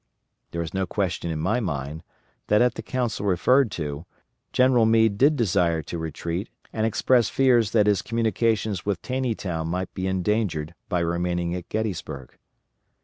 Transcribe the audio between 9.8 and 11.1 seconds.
be endangered by